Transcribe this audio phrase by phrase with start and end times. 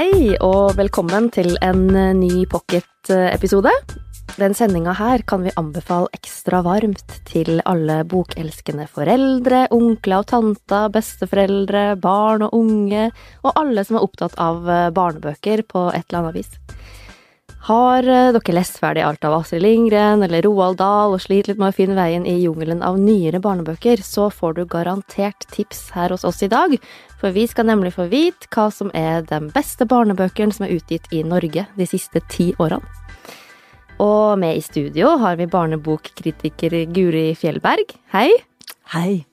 [0.00, 3.68] Hei og velkommen til en eh, ny pocket-episode.
[4.38, 10.88] Den sendinga her kan vi anbefale ekstra varmt til alle bokelskende foreldre, onkler og tanter,
[10.94, 13.10] besteforeldre, barn og unge,
[13.44, 16.56] og alle som er opptatt av eh, barnebøker på et eller annet vis.
[17.60, 21.60] Har eh, dere lest ferdig alt av Astrid Lindgren eller Roald Dahl og sliter litt
[21.60, 26.14] med å finne veien i jungelen av nyere barnebøker, så får du garantert tips her
[26.14, 26.72] hos oss i dag,
[27.20, 31.12] for vi skal nemlig få vite hva som er de beste barnebøkene som er utgitt
[31.12, 32.80] i Norge de siste ti årene.
[34.00, 37.92] Og med i studio har vi barnebokkritiker Guri Fjellberg.
[38.14, 38.30] Hei.
[38.94, 39.26] Hei.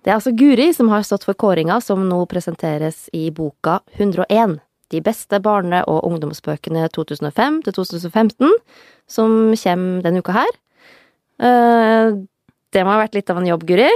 [0.00, 4.56] Det er altså Guri som har stått for kåringa som nå presenteres i boka 101.
[4.90, 8.52] De beste barne- og ungdomsbøkene 2005 til 2015,
[9.08, 10.54] som kommer denne uka her.
[11.40, 12.12] Eh,
[12.72, 13.88] Det må ha vært litt av en jobb, Guri.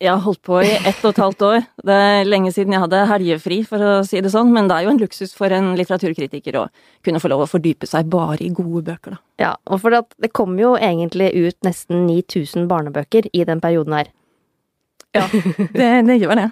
[0.00, 1.66] Jeg har holdt på i ett og et halvt år.
[1.84, 4.86] Det er lenge siden jeg hadde helgefri, for å si det sånn, men det er
[4.86, 6.64] jo en luksus for en litteraturkritiker å
[7.04, 9.18] kunne få lov å fordype seg bare i gode bøker, da.
[9.38, 14.08] Ja, og for det kom jo egentlig ut nesten 9000 barnebøker i den perioden her.
[15.14, 15.28] Ja,
[15.76, 16.48] det, det gjør det.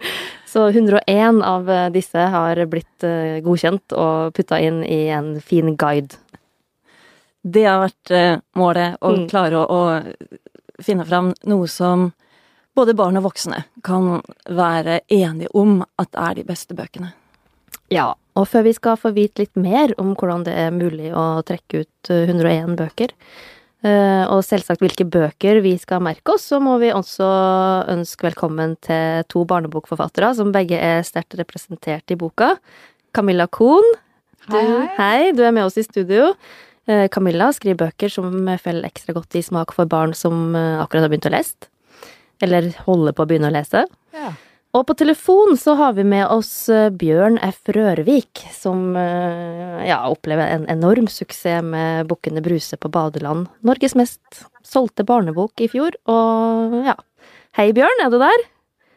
[0.54, 5.72] Så 101 av eh, disse har blitt eh, godkjent og putta inn i en fin
[5.74, 6.14] guide.
[7.42, 9.24] Det har vært eh, målet, å Mm.
[9.32, 12.12] klare å, å finne fram noe som
[12.74, 17.10] både barn og voksne kan være enige om at er de beste bøkene.
[17.90, 21.42] Ja, og før vi skal få vite litt mer om hvordan det er mulig å
[21.46, 23.10] trekke ut eh, 101 bøker,
[23.84, 27.26] og selvsagt hvilke bøker vi skal merke oss, så må vi også
[27.92, 32.54] ønske velkommen til to barnebokforfattere som begge er sterkt representert i boka.
[33.14, 33.84] Camilla Kohn.
[34.48, 36.32] Du, Hei, hei, du er med oss i studio.
[36.84, 41.06] Eh, Camilla skriver bøker som faller ekstra godt i smak for barn som eh, akkurat
[41.06, 41.70] har begynt å lese.
[42.44, 43.86] Eller holder på å begynne å lese.
[44.12, 44.34] Ja.
[44.74, 47.60] Og på telefon så har vi med oss eh, Bjørn F.
[47.76, 53.46] Rørvik, som eh, ja, opplever en enorm suksess med Bukkene Bruse på badeland.
[53.62, 56.96] Norges mest solgte barnebok i fjor, og ja.
[57.54, 58.44] Hei, Bjørn, er du der?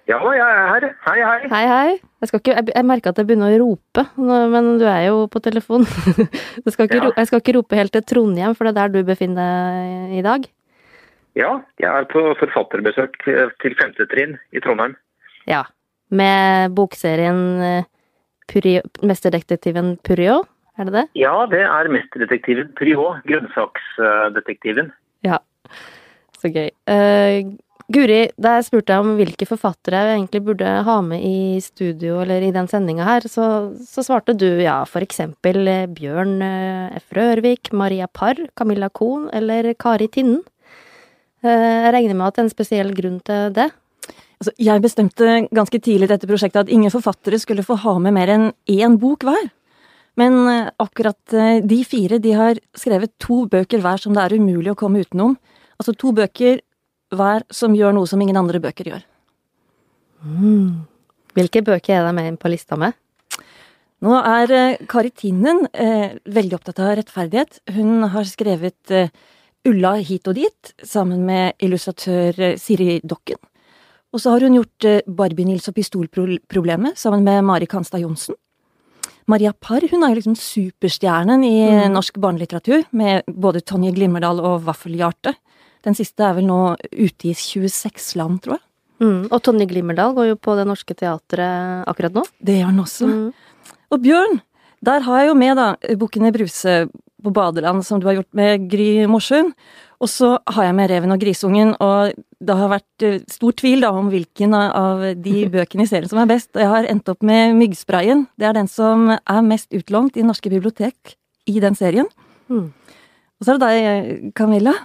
[0.10, 0.86] Ja, jeg er her.
[1.06, 1.40] Hei, hei.
[1.52, 1.96] Hei, hei.
[2.24, 5.26] Jeg, skal ikke, jeg, jeg merker at jeg begynner å rope, men du er jo
[5.30, 5.84] på telefon.
[6.66, 7.10] Jeg skal, ikke, Ja.
[7.20, 10.24] jeg skal ikke rope helt til Trondheim, for det er der du befinner deg i
[10.26, 10.48] dag.
[11.38, 14.96] Ja, jeg er på forfatterbesøk til femte trinn i Trondheim.
[15.48, 15.64] Ja.
[16.12, 17.88] Med bokserien eh,
[18.48, 20.42] Purio, Mesterdetektiven Purio,
[20.78, 21.06] er det det?
[21.20, 23.16] Ja, det er mesterdetektiven Purio.
[23.28, 24.92] grønnsaksdetektiven.
[25.26, 25.40] Ja,
[26.38, 26.70] så gøy.
[26.88, 27.58] Uh,
[27.92, 32.44] Guri, da spurte jeg om hvilke forfattere jeg egentlig burde ha med i studio eller
[32.44, 36.42] i den sendinga her, så, så svarte du ja, for eksempel eh, Bjørn
[37.00, 37.08] F.
[37.16, 40.44] Rørvik, Maria Parr, Camilla Kohn eller Kari Tinnen.
[41.48, 43.70] Jeg regner med at det er en spesiell grunn til det.
[44.38, 48.14] Altså, jeg bestemte ganske tidlig i dette prosjektet at ingen forfattere skulle få ha med
[48.18, 49.50] mer enn én bok hver.
[50.18, 54.38] Men eh, akkurat eh, de fire de har skrevet to bøker hver som det er
[54.38, 55.38] umulig å komme utenom.
[55.78, 56.62] Altså to bøker
[57.16, 59.04] hver som gjør noe som ingen andre bøker gjør.
[61.38, 62.96] Hvilke bøker er det med på lista med?
[64.06, 67.62] Nå er eh, Kari Tinnen eh, veldig opptatt av rettferdighet.
[67.74, 69.10] Hun har skrevet eh,
[69.68, 73.40] Ulla hit og dit sammen med illustratør Siri Dokken.
[74.14, 78.36] Og så har hun gjort eh, Barbie-Nils og pistolproblemet sammen med Mari Kanstad Johnsen.
[79.28, 81.92] Maria Parr hun er jo liksom superstjernen i Mm.
[81.94, 85.34] norsk barnelitteratur, med både Tonje Glimmerdal og Vaffelhjarte.
[85.84, 88.62] Den siste er vel nå ute i 26 land, tror jeg.
[89.02, 89.28] Mm.
[89.32, 92.24] Og Tonje Glimmerdal går jo på Det Norske Teatret akkurat nå.
[92.42, 93.08] Det gjør han også.
[93.08, 93.34] Mm.
[93.92, 94.40] Og Bjørn,
[94.84, 96.90] der har jeg jo med da Bukkene Bruse
[97.24, 99.54] på badeland, som du har gjort med Gry Morsund.
[99.98, 103.82] Og så har jeg med Reven og Grisungen, og det har vært eh, stor tvil
[103.82, 106.52] da om hvilken av de bøkene i serien som er best.
[106.56, 108.28] Og jeg har endt opp med Myggsprayen.
[108.38, 111.18] Det er den som er mest utlånt i norske bibliotek
[111.50, 112.10] i den serien.
[112.52, 112.70] Mm.
[113.38, 114.76] Og så er det deg, Camilla.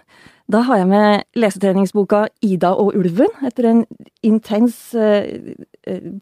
[0.52, 3.84] Da har jeg med lesetreningsboka Ida og ulven, etter en
[4.26, 5.54] intens eh,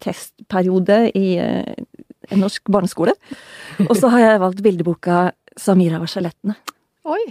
[0.00, 1.72] testperiode i uh,
[2.31, 3.14] en norsk barneskole.
[3.88, 6.56] Og så har jeg valgt bildeboka Samira og skjelettene.
[7.10, 7.22] Oi.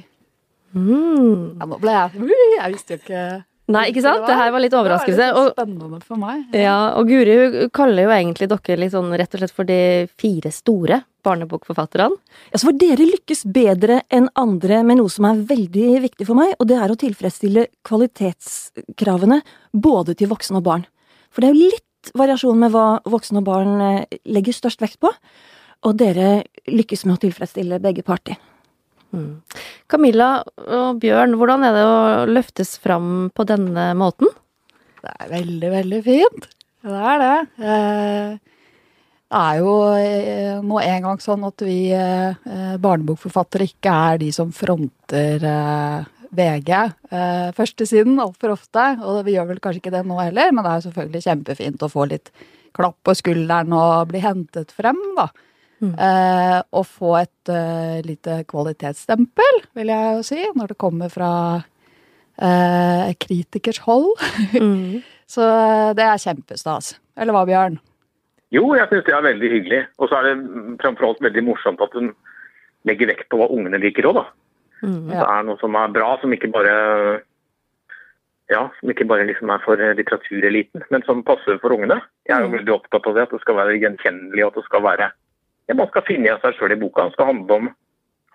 [0.75, 1.60] Mm.
[1.60, 2.27] Ja, nå ble jeg
[2.60, 3.21] Jeg visste jo ikke
[3.69, 4.24] Nei, ikke sant?
[4.25, 5.18] Det her var litt overraskelse.
[5.19, 6.39] Det var litt spennende for meg.
[6.57, 10.07] ja, og Guri hun kaller jo egentlig dere litt sånn rett og slett for de
[10.18, 12.18] fire store barnebokforfatterne.
[12.50, 16.39] Ja, så for dere lykkes bedre enn andre med noe som er veldig viktig for
[16.39, 19.42] meg, og det er å tilfredsstille kvalitetskravene
[19.77, 20.88] både til voksne og barn.
[21.30, 24.98] For det er jo litt variasjon med hva voksne og barn eh, legger størst vekt
[25.04, 25.13] på,
[25.86, 28.39] og dere lykkes med å tilfredsstille begge parter.
[29.15, 29.41] Mm.
[29.89, 30.29] Camilla
[30.69, 31.97] og Bjørn, hvordan er det å
[32.29, 34.29] løftes fram på denne måten?
[35.00, 36.47] Det er veldig, veldig fint.
[36.85, 37.35] Det er det.
[37.63, 38.38] Eh,
[39.29, 44.31] Det er jo eh, nå en gang sånn at vi eh, barnebokforfattere ikke er de
[44.33, 45.45] som fronter
[46.33, 46.71] VG
[47.57, 48.85] førstesiden altfor ofte.
[49.05, 51.85] Og vi gjør vel kanskje ikke det nå heller, men det er jo selvfølgelig kjempefint
[51.85, 52.33] å få litt
[52.77, 55.29] klapp på skulderen og bli hentet frem, da.
[55.79, 55.93] Mm.
[55.95, 61.31] Eh, og få et uh, lite kvalitetsstempel, vil jeg jo si, når det kommer fra
[62.43, 64.11] uh, kritikers hold.
[64.59, 64.99] Mm.
[65.33, 65.45] Så
[65.95, 66.97] det er kjempestas.
[67.15, 67.77] Eller hva, Bjørn?
[68.51, 69.81] Jo, jeg syns det er veldig hyggelig.
[70.01, 72.07] Og så er det framfor alt veldig morsomt at hun
[72.89, 74.23] legger vekt på hva ungene liker òg, da.
[74.81, 75.03] Mm.
[75.11, 76.73] Det er noe som er bra, som ikke bare
[78.49, 81.99] ja, som ikke bare liksom er for litteratureliten, men som passer for ungene.
[82.25, 82.57] Jeg er jo Mm.
[82.57, 85.11] veldig opptatt av det, at det skal være gjenkjennelig, og at det skal være
[85.69, 87.06] ja, Man skal finne igjen seg sjøl i boka.
[87.06, 87.69] Den skal handle om,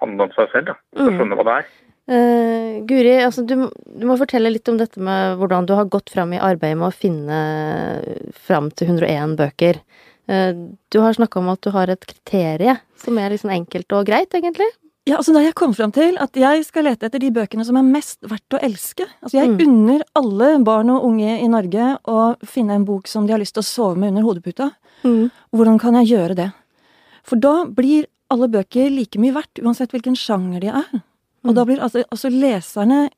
[0.01, 0.71] handle om seg selv.
[0.71, 0.75] Da.
[0.95, 1.19] Skal Mm.
[1.19, 1.73] skjønne hva det er.
[2.05, 3.55] Uh, Guri, altså du,
[3.97, 6.91] du må fortelle litt om dette med hvordan du har gått fram i arbeidet med
[6.91, 7.39] å finne
[8.47, 9.79] fram til 101 bøker.
[10.29, 10.53] Uh,
[10.93, 14.33] du har snakka om at du har et kriterie som er liksom enkelt og greit,
[14.37, 14.69] egentlig.
[15.05, 17.77] Ja, altså Da jeg kom fram til at jeg skal lete etter de bøkene som
[17.77, 19.05] er mest verdt å elske.
[19.23, 19.59] Altså Jeg Mm.
[19.67, 23.53] unner alle barn og unge i Norge å finne en bok som de har lyst
[23.55, 24.71] til å sove med under hodeputa.
[25.53, 26.53] Hvordan kan jeg gjøre det?
[27.25, 31.03] For da blir alle bøker like mye verdt, uansett hvilken sjanger de er.
[31.45, 33.09] Og da blir altså, altså leserne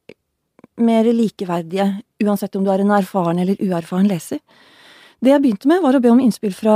[0.82, 1.87] mer likeverdige,
[2.26, 4.41] uansett om du er en erfaren eller uerfaren leser.
[5.25, 6.75] Det jeg begynte med, var å be om innspill fra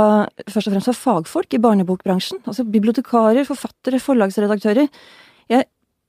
[0.49, 2.39] først og fremst fra fagfolk i barnebokbransjen.
[2.49, 4.89] Altså bibliotekarer, forfattere, forlagsredaktører.
[5.51, 5.67] Jeg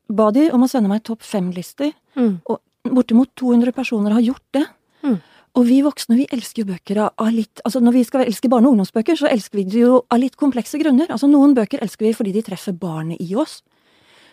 [0.08, 2.40] ba de om å sende meg topp fem-lister, Mm.
[2.46, 4.66] og bortimot 200 personer har gjort det.
[5.02, 5.20] Mm.
[5.54, 8.70] Og vi voksne vi elsker jo bøker av, litt Altså når vi skal elske barne-
[8.70, 11.10] og ungdomsbøker, så elsker vi det jo av litt komplekse grunner.
[11.12, 13.60] Altså Noen bøker elsker vi fordi de treffer barnet i oss.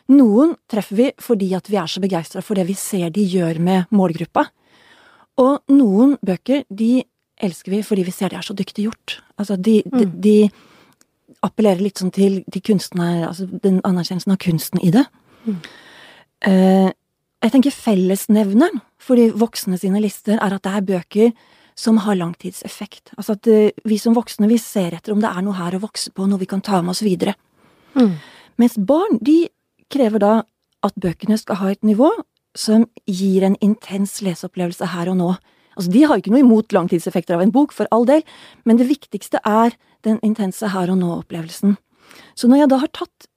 [0.09, 3.59] Noen treffer vi fordi at vi er så begeistra for det vi ser de gjør
[3.59, 4.47] med målgruppa.
[5.39, 7.03] Og noen bøker de
[7.39, 9.19] elsker vi fordi vi ser de er så dyktig gjort.
[9.37, 10.21] Altså de, de, Mm.
[10.21, 10.49] de
[11.43, 15.05] appellerer litt sånn til de kunstnere, altså den anerkjennelsen av kunsten i det.
[15.45, 15.59] Mm.
[16.41, 16.91] Eh,
[17.39, 21.31] jeg tenker fellesnevneren for de voksne sine lister er at det er bøker
[21.79, 23.13] som har langtidseffekt.
[23.15, 25.83] Altså at eh, vi som voksne vi ser etter om det er noe her å
[25.85, 27.37] vokse på, noe vi kan ta med oss videre.
[27.95, 28.17] Mm.
[28.59, 29.45] Mens barn de
[29.91, 30.33] krever da
[30.85, 32.11] at bøkene skal ha et nivå
[32.57, 35.29] som gir en intens leseopplevelse her og nå.
[35.79, 38.25] Altså De har ikke noe imot langtidseffekter av en bok, for all del,
[38.67, 41.77] men det viktigste er den intense her og nå-opplevelsen.
[42.35, 43.28] Så når jeg da har tatt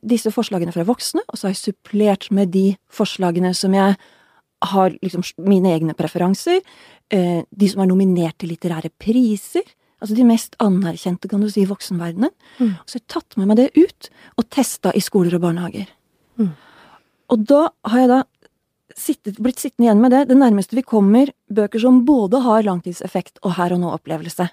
[0.00, 3.96] disse forslagene fra voksne, og så har jeg supplert med de forslagene som jeg
[4.62, 6.60] har liksom mine egne preferanser,
[7.10, 9.62] eh, de som er nominert til litterære priser,
[10.02, 12.74] altså de mest anerkjente, kan du si, i voksenverdenen, Mm.
[12.86, 15.86] så har jeg tatt med meg det ut og testa i skoler og barnehager.
[16.38, 16.52] Mm.
[17.30, 18.22] Og da har jeg da
[18.96, 20.28] sittet, blitt sittende igjen med det.
[20.28, 24.48] Det nærmeste vi kommer bøker som både har langtidseffekt og her og nå-opplevelse.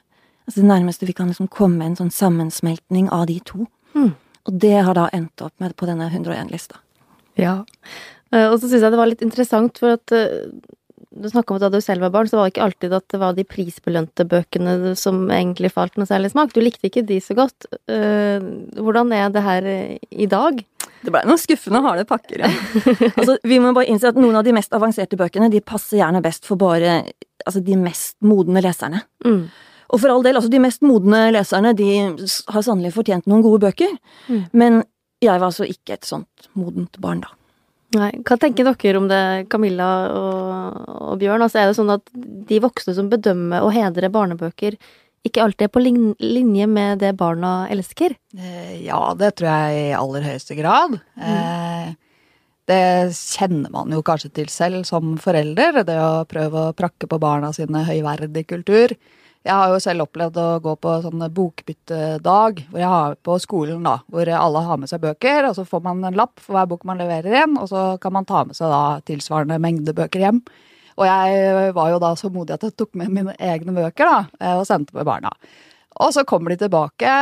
[0.45, 3.65] Altså det nærmeste vi kan liksom komme en sånn sammensmeltning av de to.
[3.95, 4.13] Mm.
[4.45, 6.79] Og det har da endt opp med på denne 101-lista.
[7.39, 7.59] Ja.
[8.31, 10.51] Eh, og så syns jeg det var litt interessant, for at eh,
[11.15, 13.07] du snakka om at da du selv var barn, så var det ikke alltid at
[13.13, 16.53] det var de prisbelønte bøkene som egentlig falt noe særlig smak.
[16.53, 17.67] Du likte ikke de så godt.
[17.91, 18.43] Eh,
[18.77, 19.69] hvordan er det her
[20.11, 20.61] i dag?
[21.05, 22.49] Det ble noen skuffende harde pakker, ja.
[23.19, 26.23] altså, vi må bare innse at noen av de mest avanserte bøkene de passer gjerne
[26.25, 27.03] best for bare
[27.45, 29.03] altså, de mest modne leserne.
[29.25, 29.45] Mm.
[29.93, 31.89] Og for all del, altså de mest modne leserne de
[32.51, 33.95] har sannelig fortjent noen gode bøker.
[34.27, 34.43] Mm.
[34.57, 34.83] Men
[35.23, 37.33] jeg var altså ikke et sånt modent barn, da.
[37.95, 38.09] Nei.
[38.27, 40.77] Hva tenker dere om det, Camilla og,
[41.13, 41.45] og Bjørn?
[41.45, 42.09] Altså, er det sånn at
[42.49, 44.75] de voksne som bedømmer og hedrer barnebøker,
[45.25, 48.13] ikke alltid er på linje med det barna elsker?
[48.37, 50.99] Eh, Ja, det tror jeg i aller høyeste grad.
[51.17, 51.95] Mm.
[52.65, 57.19] Det kjenner man jo kanskje til selv som forelder, det å prøve å prakke på
[57.21, 58.93] barna sine høyverdig kultur.
[59.45, 63.83] Jeg har jo selv opplevd å gå på sånn bokbyttedag, hvor jeg har på skolen,
[63.85, 66.71] da, hvor alle har med seg bøker, og så får man en lapp for hver
[66.71, 70.25] bok man leverer inn, og så kan man ta med seg da tilsvarende mengde bøker
[70.25, 70.41] hjem.
[70.95, 74.19] Og jeg var jo da så modig at jeg tok med mine egne bøker da,
[74.39, 75.35] eh, og sendte med barna.
[76.01, 77.13] Og så kommer de tilbake,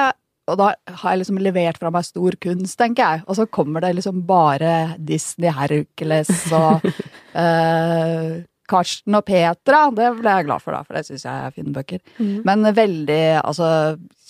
[0.48, 0.70] og da
[1.02, 3.26] har jeg liksom levert fra meg stor kunst, tenker jeg.
[3.28, 6.88] Og så kommer det liksom bare Disney Hercules og
[7.44, 9.86] eh, Karsten og Petra.
[9.96, 12.00] Det ble jeg glad for, da, for det syns jeg er fine bøker.
[12.48, 13.70] Men veldig altså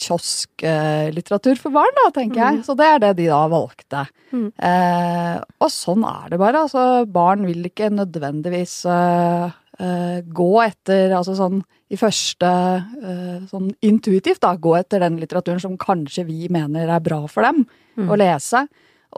[0.04, 2.64] kiosklitteratur for barn, da, tenker jeg.
[2.68, 4.06] Så det er det de da valgte.
[4.34, 4.48] Mm.
[4.58, 6.64] Eh, og sånn er det bare.
[6.66, 11.62] Altså, barn vil ikke nødvendigvis eh, eh, gå etter altså sånn
[11.94, 17.04] i første eh, sånn intuitivt, da, gå etter den litteraturen som kanskje vi mener er
[17.06, 18.08] bra for dem Mm.
[18.10, 18.64] å lese.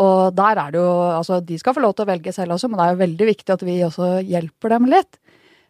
[0.02, 2.70] Og der er det jo Altså, de skal få lov til å velge selv også,
[2.70, 5.20] men det er jo veldig viktig at vi også hjelper dem litt.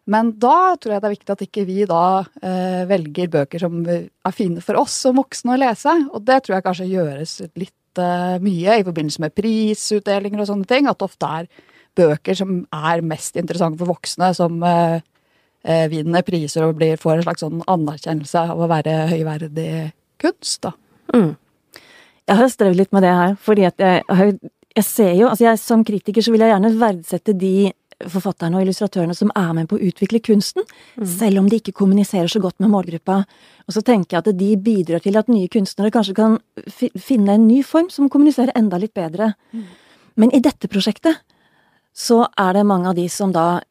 [0.06, 3.80] Men da tror jeg det er viktig at ikke vi da eh, velger bøker som
[3.90, 5.94] er fine for oss som voksne å lese.
[6.14, 10.70] Og det tror jeg kanskje gjøres litt eh, mye i forbindelse med prisutdelinger og sånne
[10.70, 10.86] ting.
[10.86, 11.50] At det ofte er
[11.96, 15.00] bøker som er mest interessante for voksne, som eh,
[15.66, 19.70] eh vinner priser og blir, får en slags sånn anerkjennelse av å være høyverdig
[20.22, 20.62] kunst.
[20.68, 20.76] da.
[21.14, 21.34] Mm.
[22.26, 24.38] Jeg har strevd litt med det her, fordi at jeg,
[24.76, 27.72] jeg ser jo altså jeg, Som kritiker så vil jeg gjerne verdsette de
[28.12, 30.66] forfatterne og illustratørene som er med på å utvikle kunsten,
[30.98, 31.06] mm.
[31.08, 33.22] selv om de ikke kommuniserer så godt med målgruppa.
[33.64, 36.36] Og så tenker jeg at de bidrar til at nye kunstnere kanskje kan
[36.68, 39.32] finne en ny form som kommuniserer enda litt bedre.
[39.56, 39.64] Mm.
[40.20, 41.22] Men i dette prosjektet
[41.96, 43.62] så er det mange av de som da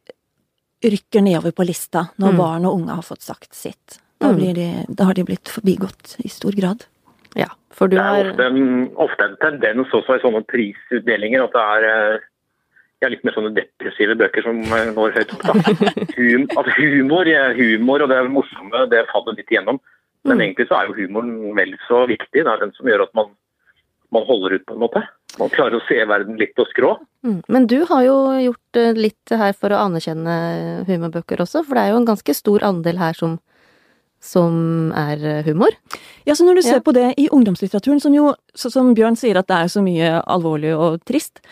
[0.85, 2.41] rykker nedover på lista når mm.
[2.41, 3.99] barn og unge har fått sagt sitt.
[4.17, 4.41] Da, mm.
[4.57, 6.85] de, da har de blitt forbigått i stor grad.
[7.35, 8.69] Ja, for du har Det er ofte en,
[9.07, 12.27] ofte en tendens også i sånne prisutdelinger at det er eh,
[13.03, 15.49] ja, litt mer sånne depressive bøker som eh, når høyt opp.
[16.15, 17.27] Hum, at humor,
[17.57, 19.81] humor og det morsomme det faller litt igjennom.
[20.25, 20.43] Men mm.
[20.45, 22.45] egentlig så er jo humoren vel så viktig.
[22.45, 23.33] Det er den som gjør at man,
[24.15, 25.03] man holder ut, på en måte.
[25.39, 26.93] Man klarer å se verden litt og skrå.
[27.27, 27.41] Mm.
[27.51, 28.15] Men du har jo
[28.45, 30.37] gjort eh, litt her for å anerkjenne
[30.87, 33.37] humorbøker også, for det er jo en ganske stor andel her som,
[34.25, 35.73] som er eh, humor.
[36.25, 39.49] Ja, så når du ser på det i ungdomslitteraturen, som jo, som Bjørn sier at
[39.51, 41.43] det er så mye alvorlig og trist,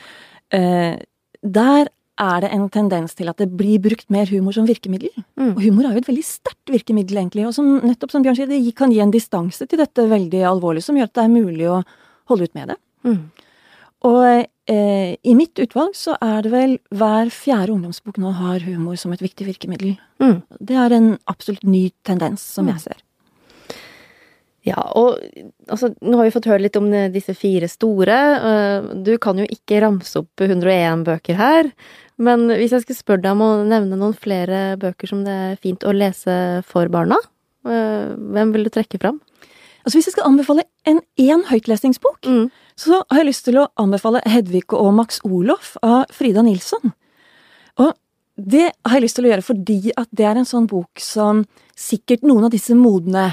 [0.53, 0.98] eh,
[1.44, 5.10] der er det en tendens til at det blir brukt mer humor som virkemiddel.
[5.39, 5.56] Mm.
[5.56, 8.50] Og humor er jo et veldig sterkt virkemiddel, egentlig, og som nettopp som Bjørn sier,
[8.50, 11.72] det kan gi en distanse til dette veldig alvorlige, som gjør at det er mulig
[11.74, 11.82] å
[12.32, 12.77] holde ut med det.
[13.03, 13.24] Mm.
[14.03, 14.25] Og
[14.67, 19.15] eh, i mitt utvalg så er det vel hver fjerde ungdomsbok nå har humor som
[19.15, 19.95] et viktig virkemiddel.
[20.24, 20.41] Mm.
[20.60, 23.03] Det er en absolutt ny tendens, som jeg ser.
[24.63, 25.19] Ja, og
[25.67, 28.19] altså, nå har vi fått høre litt om disse fire store.
[28.51, 31.72] Eh, du kan jo ikke ramse opp 101 bøker her,
[32.24, 35.60] men hvis jeg skulle spørre deg om å nevne noen flere bøker som det er
[35.63, 36.36] fint å lese
[36.67, 37.19] for barna,
[37.67, 39.19] eh, hvem vil du trekke fram?
[39.83, 42.45] Altså Hvis jeg skal anbefale en én høytlesningsbok, mm.
[42.80, 46.94] Så har jeg lyst til å anbefale Hedvig og Max Olof av Frida Nilsson.
[47.82, 47.94] Og
[48.36, 51.44] det har jeg lyst til å gjøre fordi at det er en sånn bok som
[51.77, 53.30] sikkert noen av disse modne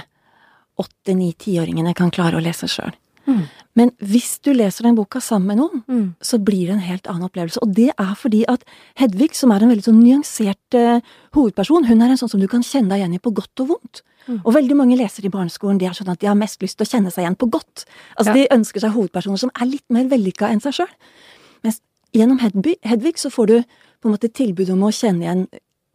[0.80, 2.92] åtte, ni, tiåringene kan klare å lese sjøl.
[3.30, 3.40] Mm.
[3.78, 6.06] Men hvis du leser den boka sammen med noen, mm.
[6.26, 7.62] så blir det en helt annen opplevelse.
[7.64, 8.64] Og det er fordi at
[8.98, 10.98] Hedvig, som er en veldig sånn nyansert uh,
[11.36, 13.74] hovedperson, hun er en sånn som du kan kjenne deg igjen i på godt og
[13.76, 14.02] vondt.
[14.26, 14.42] Mm.
[14.42, 16.88] Og veldig mange lesere i barneskolen de er sånn at de har mest lyst til
[16.88, 17.86] å kjenne seg igjen på godt.
[18.18, 18.36] Altså ja.
[18.36, 20.92] De ønsker seg hovedpersoner som er litt mer vellykka enn seg sjøl.
[21.66, 21.80] Mens
[22.16, 23.56] gjennom Hedvig så får du
[24.00, 25.44] på en måte tilbud om å kjenne igjen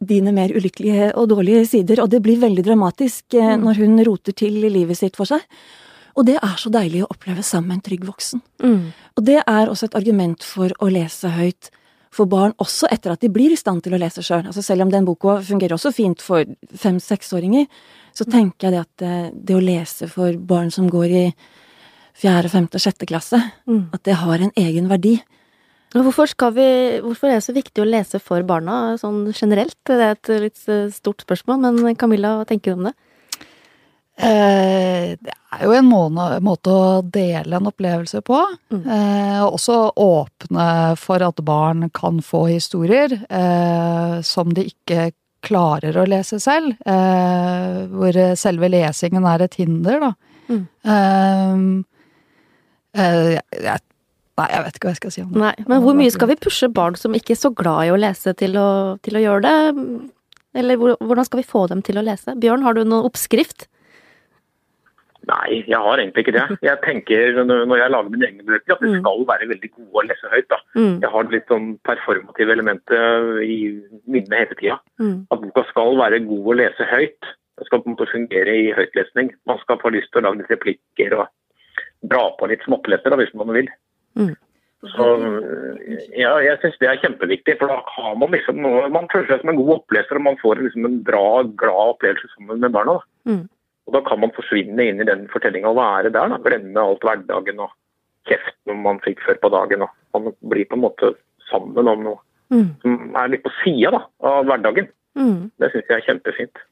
[0.04, 3.64] dine mer ulykkelige og dårlige sider, og det blir veldig dramatisk eh, mm.
[3.64, 5.44] når hun roter til livet sitt for seg.
[6.16, 8.40] Og det er så deilig å oppleve sammen med en trygg voksen.
[8.64, 8.92] Mm.
[9.16, 11.70] Og det er også et argument for å lese høyt
[12.16, 14.46] for barn, også etter at de blir i stand til å lese sjøl.
[14.48, 17.66] Altså selv om den boka fungerer også fint for fem-seksåringer,
[18.16, 18.32] så mm.
[18.32, 21.24] tenker jeg det at det, eh, det, å lese for barn som går i
[22.16, 23.90] fjerde, femte, sjette klasse, mm.
[23.92, 25.18] at det har en egen verdi.
[25.96, 26.68] Hvorfor, vi,
[27.04, 29.76] hvorfor, er det så viktig å lese for barna sånn generelt?
[29.86, 32.96] Det er et litt eh, stort spørsmål, men Camilla, hva tenker du om det?
[34.16, 38.38] Eh, det er jo en måte å dele en opplevelse på.
[38.72, 38.84] Mm.
[38.84, 40.68] Eh, også åpne
[41.00, 45.10] for at barn kan få historier eh, som de ikke
[45.46, 46.78] klarer å lese selv.
[46.86, 50.14] Eh, hvor selve lesingen er et hinder, da.
[50.46, 51.84] Mm.
[52.96, 53.82] Eh, jeg
[54.36, 55.40] Nei, jeg vet ikke hva jeg skal si om det.
[55.40, 57.96] Nei, Men hvor mye skal vi pushe barn som ikke er så glad i å
[57.96, 58.68] lese, til å,
[59.00, 59.84] til å gjøre det?
[60.60, 62.34] Eller hvordan skal vi få dem til å lese?
[62.42, 63.64] Bjørn, har du noen oppskrift?
[65.26, 66.44] Nei, jeg har egentlig ikke det.
[66.68, 69.00] Jeg tenker når jeg lager mine egne bøker, at de mm.
[69.00, 70.46] skal være veldig gode å lese høyt.
[70.52, 70.58] da.
[70.76, 70.92] Mm.
[71.02, 73.58] Jeg har litt sånn performative elementer i
[74.06, 74.78] minnet hele tida.
[75.02, 75.18] Mm.
[75.34, 77.32] At boka skal være god å lese høyt.
[77.56, 79.32] Det skal på en måte fungere i høytlesning.
[79.50, 81.26] Man skal få lyst til å lage litt replikker og
[82.06, 83.70] dra på litt småtteletter hvis man vil.
[84.20, 84.34] Mm.
[84.92, 85.06] Så
[86.14, 88.60] ja, jeg syns det er kjempeviktig, for da har man liksom
[88.92, 92.30] Man føler seg som en god oppleser, og man får liksom en bra, glad opplevelse
[92.36, 92.98] sammen med barna.
[93.00, 93.38] Da.
[93.86, 96.32] Og da kan man forsvinne inn i den fortellinga og være der.
[96.32, 97.74] da, Glemme alt hverdagen og
[98.26, 99.86] kjeften man fikk før på dagen.
[99.86, 101.12] og Man blir på en måte
[101.50, 102.18] sammen om noe
[102.50, 102.70] mm.
[102.82, 104.90] som er litt på sida av hverdagen.
[105.16, 105.52] Mm.
[105.58, 106.64] Det syns jeg er kjempefint.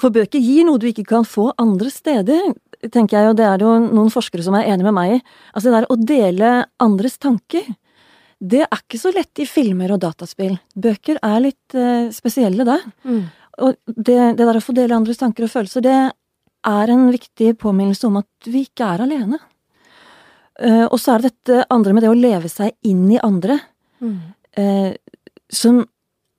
[0.00, 2.54] For bøker gir noe du ikke kan få andre steder
[2.92, 5.22] tenker jeg, og det er det jo noen forskere som er enig med meg i,
[5.54, 6.50] altså det der å dele
[6.82, 7.66] andres tanker,
[8.44, 10.58] det er ikke så lett i filmer og dataspill.
[10.76, 12.82] Bøker er litt eh, spesielle der.
[13.06, 13.22] Mm.
[13.62, 15.98] Og det, det, der å få dele andres tanker og følelser, det
[16.64, 19.40] er en viktig påminnelse om at vi ikke er alene.
[20.58, 23.58] Uh, og så er det dette andre med det å leve seg inn i andre,
[24.02, 24.18] mm.
[24.58, 24.92] uh,
[25.50, 25.82] som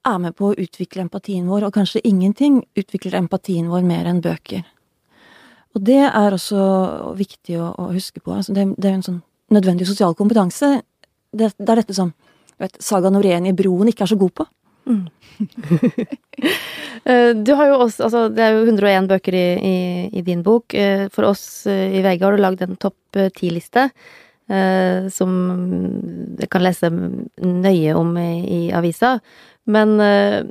[0.06, 4.22] er med på å utvikle empatien vår, og kanskje ingenting utvikler empatien vår mer enn
[4.24, 4.64] bøker.
[5.76, 6.66] Og det er også
[7.20, 8.32] viktig å, å huske på.
[8.38, 10.78] Altså det, det, er en sånn nødvendig sosial kompetanse.
[11.36, 12.14] Det, det er dette som
[12.62, 14.46] vet, Saga Norén i Broen ikke er så god på.
[14.86, 15.06] Mm.
[17.46, 19.78] du har jo også, altså Det er jo 101 bøker i, i,
[20.14, 20.74] i din bok.
[20.74, 23.90] Eh, for oss eh, i VG har du lagd en topp ti-liste.
[24.46, 25.32] Eh, som
[26.38, 29.16] jeg kan lese nøye om i, i avisa.
[29.66, 30.46] Men eh,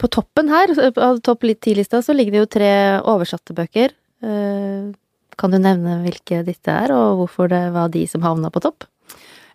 [0.00, 2.72] på toppen her, av topp ti-lista, så ligger det jo tre
[3.04, 3.92] oversatte bøker.
[4.24, 4.92] Eh,
[5.36, 8.88] kan du nevne hvilke disse er, og hvorfor det var de som havna på topp?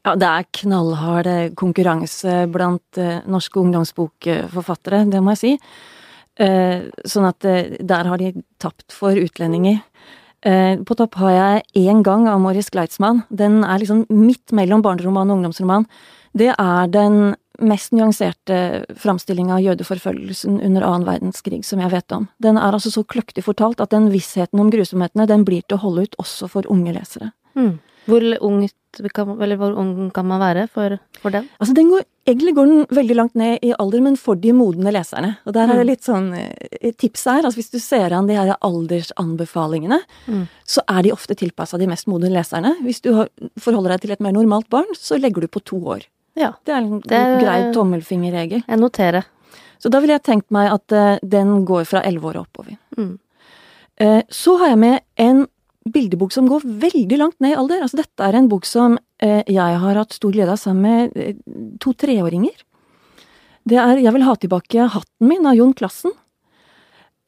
[0.07, 1.29] Ja, det er knallhard
[1.59, 5.55] konkurranse blant uh, norske ungdomsbokforfattere, det må jeg si.
[6.39, 8.29] Sånn at der har de
[8.63, 9.81] tapt for utlendinger.
[10.87, 13.25] på topp har jeg én gang av Morris Gleitzmann.
[13.27, 15.83] Den er liksom midt mellom barneroman og ungdomsroman.
[16.31, 22.27] Det er den mest nyanserte framstillinga av jødeforfølgelsen under annen verdenskrig som jeg vet om.
[22.41, 25.83] Den er altså så kløktig fortalt at den vissheten om grusomhetene, den blir til å
[25.83, 27.31] holde ut også for unge lesere.
[27.59, 27.79] Mm.
[28.09, 28.75] Hvor ungt
[29.13, 31.48] kan, eller hvor ung kan man være for, for den?
[31.60, 34.91] Altså den går, Egentlig går den veldig langt ned i alder, men for de modne
[34.93, 35.31] leserne.
[35.50, 35.89] Og der er det mm.
[35.89, 37.39] litt sånn eh, tips her.
[37.48, 40.43] altså Hvis du ser an de her aldersanbefalingene, mm.
[40.62, 42.75] så er de ofte tilpassa de mest modne leserne.
[42.86, 43.10] Hvis du
[43.58, 46.05] forholder deg til et mer normalt barn, så legger du på to år.
[46.38, 48.62] Ja, det er en det, grei tommelfingerregel.
[48.67, 49.25] Jeg noterer.
[49.81, 52.77] Så da ville jeg tenkt meg at uh, den går fra elleve år og oppover.
[53.00, 53.15] Mm.
[54.00, 55.48] Uh, så har jeg med en
[55.88, 57.83] bildebok som går veldig langt ned i alder.
[57.83, 61.19] Altså, dette er en bok som eh, jeg har hatt stor glede av sammen med
[61.19, 61.38] eh,
[61.81, 62.55] to treåringer.
[63.69, 66.12] Det er 'Jeg vil ha tilbake hatten min' av Jon Klassen.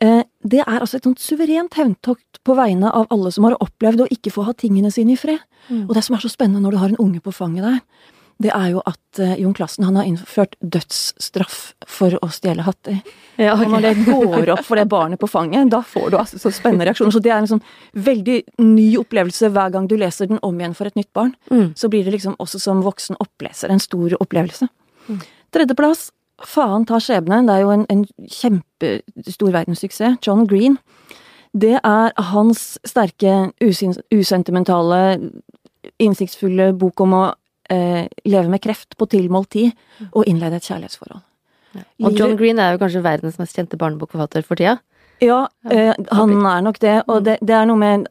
[0.02, 4.02] Eh, det er altså et sånt suverent hevntokt på vegne av alle som har opplevd
[4.02, 5.40] å ikke få ha tingene sine i fred.
[5.70, 5.86] Mm.
[5.90, 7.80] Og det som er så spennende når du har en unge på fanget der,
[8.42, 13.02] det er jo at uh, Jon Klassen han har innført dødsstraff for å stjele hatter.
[13.38, 13.66] Ja, okay.
[13.66, 16.54] Og når det går opp for det barnet på fanget, da får du altså så
[16.54, 17.14] spennende reaksjoner.
[17.16, 17.64] Så det er en sånn
[17.98, 21.36] veldig ny opplevelse hver gang du leser den om igjen for et nytt barn.
[21.52, 21.72] Mm.
[21.80, 24.70] Så blir det liksom også som voksen oppleser en stor opplevelse.
[25.10, 25.22] Mm.
[25.52, 26.10] Tredjeplass,
[26.48, 27.44] Faen tar skjebne.
[27.46, 30.18] Det er jo en, en kjempestor verdenssuksess.
[30.26, 30.80] John Green.
[31.52, 35.02] Det er hans sterke, usentimentale,
[36.02, 37.24] innsiktsfulle bok om å
[37.72, 39.72] eh, leve med kreft på tilmålt tid
[40.12, 41.24] og innlede et kjærlighetsforhold.
[41.72, 41.84] Ja.
[42.04, 44.78] Og John Green er jo kanskje verdens mest kjente barnebokforfatter for tida?
[45.24, 47.26] Ja, eh, han er nok det, og mm.
[47.28, 48.08] det, det er noe med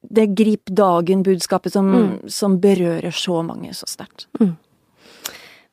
[0.00, 2.10] det grip dagen-budskapet som, mm.
[2.32, 4.28] som, berører så mange så sterkt.
[4.40, 4.54] Mm.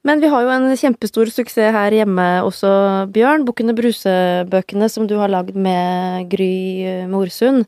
[0.08, 2.70] Men vi har jo en kjempestor suksess her hjemme også,
[3.12, 3.46] Bjørn.
[3.48, 7.65] Bukkene Bruse-bøkene som du har lagd med Gry Morsund.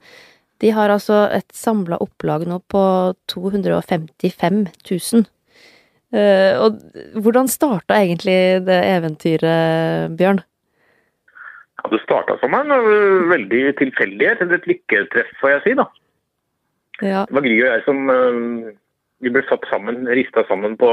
[0.59, 2.81] De har altså et samla opplag nå på
[3.31, 5.27] 255 000.
[6.09, 6.79] Uh, og
[7.21, 10.41] hvordan starta egentlig det eventyret, Bjørn?
[11.79, 15.75] Ja, Det starta som en uh, veldig tilfeldighet, et lykketreff, får jeg si.
[15.79, 15.85] da.
[16.99, 17.23] Ja.
[17.29, 18.73] Det var Gry og jeg som uh,
[19.23, 20.89] vi ble satt sammen, rista sammen på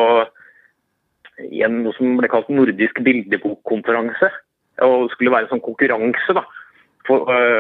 [1.41, 4.31] en, noe som ble kalt nordisk bildebokkonferanse.
[4.85, 6.56] Og det skulle være en sånn konkurranse da, Eh,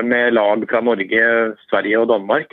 [0.04, 1.22] med lag fra Norge,
[1.70, 2.52] Sverige og Danmark.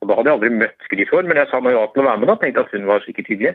[0.00, 2.20] Og Da hadde jeg aldri møtt Skri før, men jeg sa ja til å være
[2.20, 2.28] med.
[2.28, 3.54] da, Tenkte at hun var sikkert hyggelig.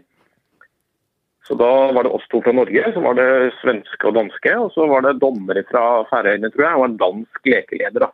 [1.49, 4.51] Så da var det oss to fra Norge, så var det svenske og danske.
[4.61, 8.05] Og så var det dommere fra Færøyene, tror jeg, og en dansk lekeleder.
[8.05, 8.11] da.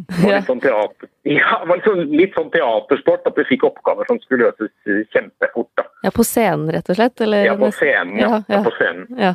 [0.00, 3.66] Det var litt sånn, teater, ja, det var sånn, litt sånn teatersport, at vi fikk
[3.68, 5.68] oppgaver som skulle løses kjempefort.
[5.76, 5.84] da.
[6.06, 7.20] Ja, På scenen, rett og slett?
[7.26, 7.44] Eller?
[7.50, 8.16] Ja, på scenen.
[8.22, 8.62] ja, ja, ja.
[8.64, 9.10] på scenen.
[9.18, 9.34] Ja.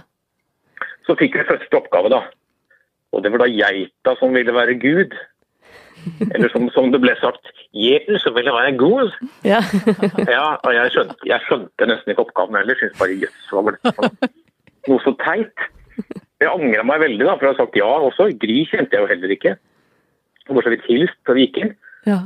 [1.06, 2.24] Så fikk vi første oppgave, da.
[3.16, 5.16] Og det var da geita som ville være Gud.
[6.34, 7.48] Eller som, som det ble sagt,
[8.22, 9.14] som ville være god.
[9.48, 9.62] Ja.
[10.36, 12.78] ja og jeg skjønte, jeg skjønte, nesten ikke oppgaven heller.
[12.80, 14.30] Syntes bare jøss, hva var dette
[14.86, 15.66] noe så teit?
[16.44, 18.30] Jeg angra meg veldig, da, for jeg har sagt ja også.
[18.44, 19.56] Gry kjente jeg jo heller ikke.
[20.52, 21.74] Og så vidt hilst da vi gikk inn.
[22.06, 22.20] Ja.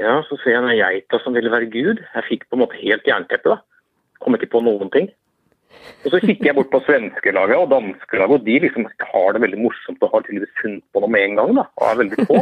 [0.00, 2.00] ja, så ser jeg den geita som ville være Gud.
[2.00, 3.60] Jeg fikk på en måte helt jernteppe, da.
[4.24, 5.10] Kom ikke på noen ting.
[6.06, 9.62] Og Så kikker jeg bort på svenskelaget og danskelaget, og de liksom har det veldig
[9.64, 11.54] morsomt og har tydeligvis funnet på noe med en gang.
[11.56, 12.36] da, og er veldig på.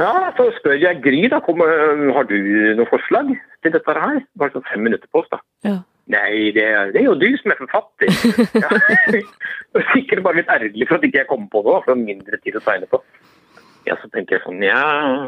[0.00, 2.36] Ja, Så spør jeg Gry, da, kom, har du
[2.76, 3.32] noe forslag
[3.62, 4.20] til dette her?
[4.40, 5.40] Bare sånn fem minutter på oss, da.
[5.68, 5.78] Ja.
[6.12, 8.10] Nei, det, det, er jo du som er forfatter.
[8.64, 9.82] Ja.
[9.94, 12.64] Sikkert bare litt ærgerlig for at ikke jeg kom på det, for mindre tid å
[12.64, 13.00] tegne på.
[13.88, 14.82] Ja, Så tenker jeg sånn, ja,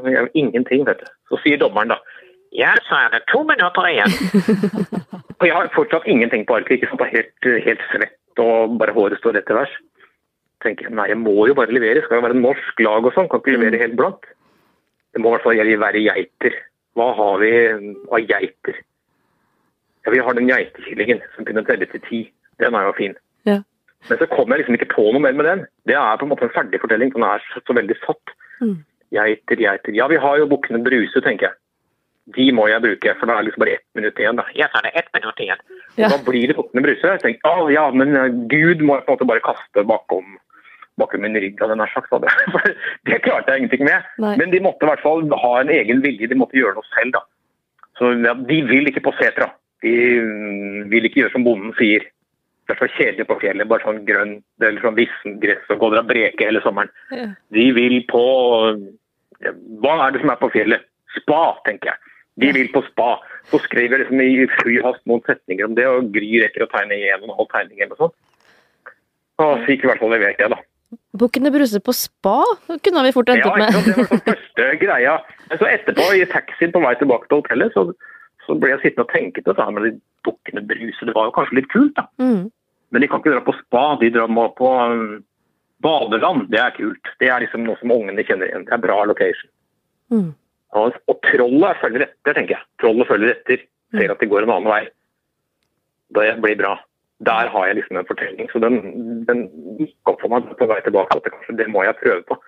[0.06, 1.08] jeg har ingenting, vet du.
[1.30, 1.98] Så sier dommeren da
[2.54, 4.12] ja, så er det to minutter igjen.
[5.40, 6.78] og jeg har fortsatt ingenting på arket.
[6.78, 7.02] ikke sant?
[7.10, 9.74] Helt, helt svett og bare håret står rett til værs.
[10.64, 12.04] tenker nei, jeg må jo bare levere.
[12.04, 13.28] Skal jo være norsk lag og sånn.
[13.30, 14.30] Kan ikke levere helt blankt.
[15.14, 16.56] Det må i hvert fall være geiter.
[16.94, 18.78] Hva har vi av geiter?
[20.04, 22.20] Ja, Vi har den geitekillingen som kunne telle til ti.
[22.62, 23.14] Den er jo fin.
[23.48, 23.60] Ja.
[24.08, 25.66] Men så kom jeg liksom ikke på noe mer med den.
[25.88, 27.10] Det er på en måte en ferdig fortelling.
[27.14, 28.34] Den er så, så veldig satt.
[28.60, 28.84] Mm.
[29.14, 29.96] Geiter, geiter.
[29.96, 31.56] Ja, vi har jo Bukkene Bruse, tenker jeg.
[32.32, 34.38] De må jeg bruke, for da er det liksom bare ett minutt igjen.
[34.40, 34.46] da.
[34.48, 35.60] Så er det ett minutt igjen.
[35.98, 36.06] Ja.
[36.06, 37.10] Og Da blir det Bukkene Bruse.
[37.10, 40.38] Jeg tenker, oh, ja, men eh, Gud må jeg på en måte bare kaste bakom,
[40.96, 42.08] bakom min rygg, av den her sagt.
[42.10, 42.32] da.
[42.54, 42.72] For
[43.10, 44.08] det klarte jeg ingenting med.
[44.24, 44.38] Nei.
[44.40, 47.18] Men de måtte i hvert fall ha en egen vilje, de måtte gjøre noe selv.
[47.18, 47.24] da.
[48.00, 49.52] Så ja, De vil ikke på setra.
[49.84, 52.08] De mm, vil ikke gjøre som bonden sier.
[52.64, 55.98] Det er så kjedelig på fjellet, bare sånn grønt eller sånn vissen gress og går
[56.00, 56.88] og breke hele sommeren.
[57.12, 57.28] Ja.
[57.52, 58.24] De vil på
[59.84, 60.86] Hva er det som er på fjellet?
[61.18, 62.13] Spa, tenker jeg.
[62.42, 63.16] De vil på spa.
[63.50, 66.70] Så skrev jeg liksom i fly hast noen setninger om det, og Gry rekker å
[66.72, 68.16] tegne en og en halv tegning eller noe sånt.
[69.44, 70.60] Og fikk i hvert fall levert det, da.
[71.18, 73.70] Bukkene Bruse på spa det kunne vi fort endt opp med.
[73.74, 75.14] Ja, det var den første greia.
[75.50, 77.86] Men så etterpå, i taxien på vei tilbake til hotellet, så,
[78.46, 79.92] så ble jeg sittende og tenke på her med de
[80.26, 81.06] bukkene Bruse.
[81.06, 82.06] Det var jo kanskje litt kult, da.
[82.22, 82.48] Mm.
[82.94, 85.18] Men de kan ikke dra på spa, de drar på um,
[85.82, 86.46] badeland.
[86.52, 87.12] Det er kult.
[87.18, 88.66] Det er liksom noe som ungene kjenner igjen.
[88.68, 89.50] Det er bra location.
[90.14, 90.30] Mm.
[90.74, 92.66] Og, og trollet følger etter, tenker jeg.
[92.82, 93.62] Trollet følger etter.
[93.94, 94.82] Ser at de går en annen vei.
[96.18, 96.72] Det blir bra.
[97.24, 98.50] Der har jeg liksom en fortelling.
[98.50, 98.80] Så den,
[99.28, 99.46] den
[99.78, 102.38] gikk opp for meg på vei tilbake at det, kanskje, det må jeg prøve på.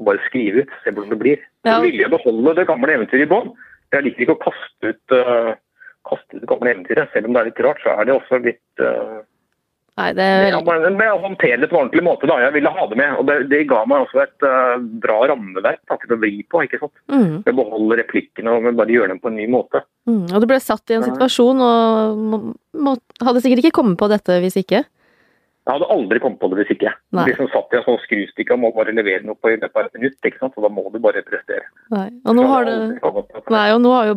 [0.00, 1.44] Og bare skrive ut, se hvordan det blir.
[1.68, 1.76] Ja.
[1.76, 3.52] Så ville jeg beholde det gamle eventyret i bånn.
[3.94, 5.52] Jeg liker ikke å kaste ut, uh,
[6.08, 7.12] kaste ut det gamle eventyret.
[7.12, 9.20] Selv om det er litt rart, så er det også litt uh,
[9.96, 12.28] Nei, det er ja, bare- men jeg håndterer det på ordentlig måte.
[12.28, 12.36] da.
[12.44, 13.12] Jeg ville ha det med.
[13.16, 16.64] og Det, det ga meg også et uh, bra rammeverk til å vri på.
[16.66, 16.92] ikke sant?
[17.08, 17.44] mm.
[17.46, 19.80] Med å beholde replikkene og bare gjøre dem på en ny måte.
[20.04, 20.26] Mm.
[20.34, 22.42] Og du ble satt i en situasjon og må,
[22.76, 24.84] må, hadde sikkert ikke kommet på dette hvis ikke.
[25.66, 26.92] Jeg hadde aldri kommet på det hvis ikke.
[27.16, 27.24] Nei.
[27.34, 29.88] som satt i en sånn skrustikke og må bare levere noe på i løpet av
[29.88, 30.18] et minutt.
[30.22, 30.54] ikke sant?
[30.54, 31.66] så da må du bare prestere.
[31.90, 32.06] Nei.
[32.22, 32.76] Og nå har det.
[33.50, 34.14] Nei, og nå har jo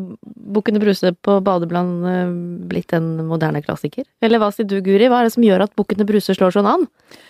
[0.54, 2.36] Bukkene Bruse på badeland eh,
[2.70, 4.06] blitt en moderne klassiker.
[4.22, 5.08] Eller hva sier du, Guri?
[5.10, 6.86] Hva er det som gjør at Bukkene Bruse slår sånn an?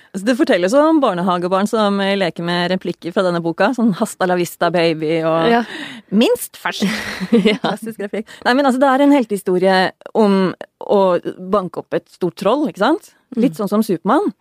[0.09, 3.69] Altså, det fortelles om barnehagebarn som leker med replikker fra denne boka.
[3.77, 5.63] Sånn 'Hasta la vista, baby' og Ja.
[6.11, 6.91] 'Minst fersk'.
[7.51, 7.55] ja.
[7.61, 8.27] Klassisk replikk.
[8.43, 9.77] Nei, men altså, det er en heltehistorie
[10.13, 10.99] om å
[11.39, 13.13] banke opp et stort troll, ikke sant?
[13.37, 14.31] Litt sånn som Supermann.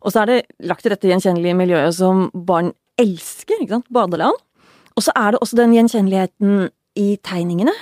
[0.00, 3.90] Og så er det lagt til dette gjenkjennelige miljøet som barn elsker, ikke sant?
[3.92, 4.38] Badeland.
[4.96, 7.74] Og så er det også den gjenkjenneligheten i tegningene.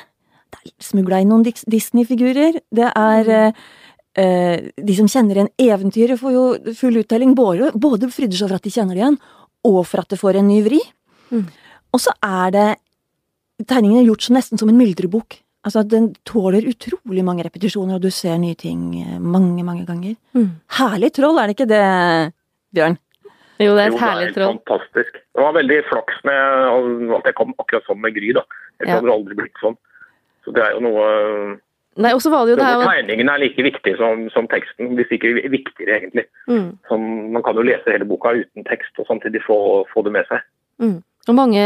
[0.48, 2.60] Det er smugla inn noen Disney-figurer.
[2.74, 3.62] Det er eh,
[4.18, 6.44] eh, De som kjenner igjen eventyret, får jo
[6.78, 7.34] full uttelling.
[7.38, 9.18] Både, både fryder seg over at de kjenner det igjen,
[9.68, 10.80] og for at det får en ny vri.
[11.30, 11.46] Mm.
[11.94, 12.68] Og så er det
[13.68, 15.40] tegningene gjort så nesten som en myldrebok.
[15.66, 20.14] Altså, Den tåler utrolig mange repetisjoner, og du ser nye ting eh, mange, mange ganger.
[20.34, 20.50] Mm.
[20.78, 22.32] Herlig troll, er det ikke det,
[22.74, 22.96] Bjørn?
[23.58, 24.58] Jo, det er Jo, et herlig helt troll.
[24.62, 25.12] fantastisk.
[25.34, 28.32] Det var veldig flaks med at jeg kom akkurat sånn med Gry.
[28.32, 28.44] da.
[28.78, 28.94] Ellers Ja.
[29.00, 29.76] hadde det aldri blitt sånn.
[30.44, 31.58] Så det er jo noe
[31.98, 35.10] Nei, også var det jo det her Tegningen er like viktig som, som teksten, hvis
[35.10, 36.24] ikke viktigere, egentlig.
[36.46, 36.78] mm.
[36.86, 40.24] Som, man kan jo lese hele boka uten tekst, og samtidig få, få det med
[40.30, 40.38] seg.
[40.78, 41.02] Mm.
[41.28, 41.60] Og mange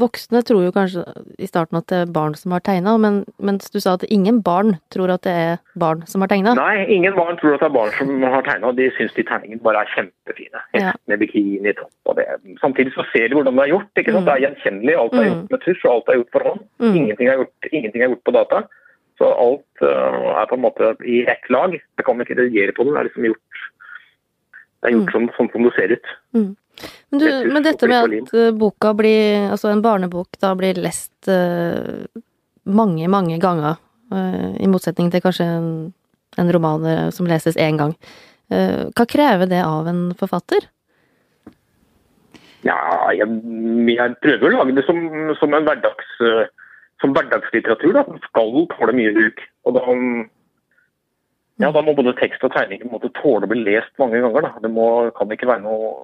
[0.00, 1.02] voksne tror jo kanskje
[1.38, 4.40] i starten at det er barn som har tegna, men mens du sa at ingen
[4.42, 6.54] barn tror at det er barn som har tegna.
[6.58, 8.72] Nei, ingen barn tror at det er barn som har tegna.
[8.74, 10.62] De syns de tegningene bare er kjempefine.
[10.74, 10.92] Ja.
[11.06, 12.26] Med bikini topp og det.
[12.60, 13.92] Samtidig så ser de hvordan det er gjort.
[14.02, 14.24] ikke sant?
[14.24, 14.26] Mm.
[14.26, 14.98] Det er gjenkjennelig.
[15.04, 15.30] Alt er Mm.
[15.30, 16.60] gjort med tusj, og alt er gjort for hånd.
[16.82, 16.94] Mm.
[16.96, 18.62] Ingenting, er gjort, ingenting er gjort på data.
[19.16, 21.72] Så alt uh, er på en måte i ett lag.
[21.72, 22.92] Jeg kan ikke reagere på det.
[22.92, 23.64] Det er liksom gjort
[24.82, 25.12] det er gjort Mm.
[25.14, 26.06] sånn, sånn som det ser ut.
[27.10, 31.30] Men, du, men dette med at eh, boka blir, altså en barnebok da blir lest
[31.30, 32.04] uh,
[32.64, 33.78] mange, mange ganger,
[34.12, 35.68] uh, i motsetning til kanskje en,
[36.36, 37.94] en roman som leses én gang.
[38.52, 40.68] uh, hva krever det av en forfatter?
[42.66, 42.76] Ja,
[43.14, 43.30] jeg,
[43.94, 44.98] jeg prøver å lage det som,
[45.38, 46.08] som en hverdags,
[46.98, 47.92] som hverdagslitteratur.
[47.94, 48.02] da.
[48.08, 49.44] Den skal tåle mye bruk.
[49.68, 49.84] Og da,
[51.62, 54.48] ja, da må både tekst og tegning måte tåle å bli lest mange ganger.
[54.48, 54.64] da.
[54.64, 56.02] Det må, kan ikke være noen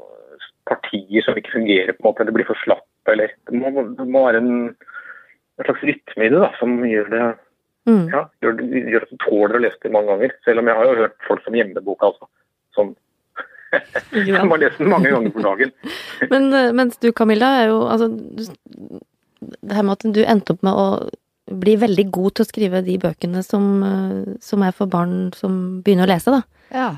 [0.68, 2.88] partier som ikke fungerer, på en måte, eller blir for slappe.
[3.10, 7.10] Eller, det, må, det må være en, en slags rytme i det da, som gjør
[7.12, 7.24] det
[7.82, 8.04] Mm.
[8.12, 10.34] ja, gjør, gjør at du tåler å lese det mange ganger.
[10.46, 12.28] Selv om jeg har jo hørt folk som gjemmer boka, altså.
[12.76, 12.92] Som,
[14.12, 15.72] som har lest den mange ganger for dagen.
[16.32, 18.44] Men eh, mens du, Camilla, er jo altså du,
[19.42, 20.86] Det her med at du endte opp med å
[21.62, 25.82] bli veldig god til å skrive de bøkene som, eh, som er for barn som
[25.82, 26.68] begynner å lese, da.
[26.72, 26.90] Ja.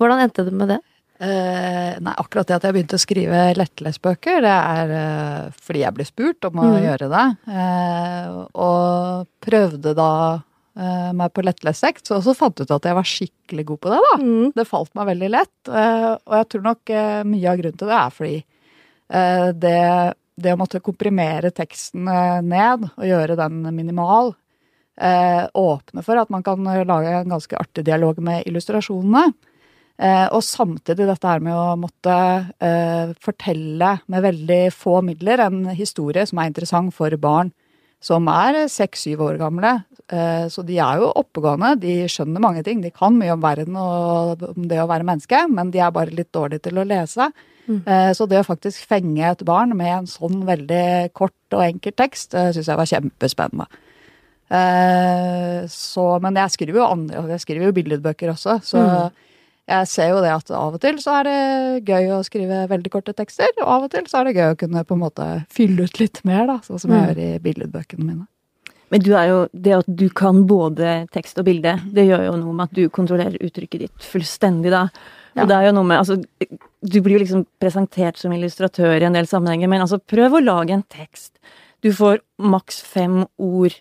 [0.00, 0.80] Hvordan endte det med det?
[1.18, 5.94] Eh, nei, akkurat det at jeg begynte å skrive lettlesbøker, det er uh, fordi jeg
[5.94, 6.78] ble spurt om å mm.
[6.88, 7.26] gjøre det.
[7.46, 10.10] Uh, og prøvde da
[10.74, 13.98] meg på lettlestekst, og så fant jeg ut at jeg var skikkelig god på det.
[14.02, 14.16] da.
[14.18, 14.48] Mm.
[14.56, 16.92] Det falt meg veldig lett, og jeg tror nok
[17.30, 18.32] mye av grunnen til det er fordi
[19.62, 19.76] det,
[20.34, 22.10] det å måtte komprimere teksten
[22.50, 24.34] ned og gjøre den minimal,
[25.62, 29.28] åpner for at man kan lage en ganske artig dialog med illustrasjonene.
[29.94, 32.14] Eh, og samtidig dette her med å måtte
[32.58, 37.52] eh, fortelle med veldig få midler en historie som er interessant for barn
[38.04, 39.76] som er seks-syv år gamle.
[40.10, 42.82] Eh, så de er jo oppegående, de skjønner mange ting.
[42.82, 46.12] De kan mye om verden og om det å være menneske, men de er bare
[46.12, 47.30] litt dårlige til å lese.
[47.64, 47.78] Mm.
[48.12, 52.34] Så det å faktisk fenge et barn med en sånn veldig kort og enkel tekst,
[52.36, 53.64] syns jeg var kjempespennende.
[55.72, 59.22] Så, men jeg skriver jo andre, jeg skriver jo billedbøker også, så mm
[59.64, 62.90] jeg ser jo det at av og til så er det gøy å skrive veldig
[62.92, 65.28] korte tekster, og av og til så er det gøy å kunne på en måte
[65.52, 67.08] fylle ut litt mer, da, sånn som jeg mm.
[67.08, 68.26] gjør i billedbøkene mine.
[68.92, 72.34] Men du er jo, det at du kan både tekst og bilde, det gjør jo
[72.42, 74.84] noe med at du kontrollerer uttrykket ditt fullstendig, da.
[75.34, 75.48] Og ja.
[75.50, 76.20] det er jo noe med Altså,
[76.84, 80.44] du blir jo liksom presentert som illustratør i en del sammenhenger, men altså, prøv å
[80.44, 81.32] lage en tekst.
[81.82, 83.74] Du får maks fem ord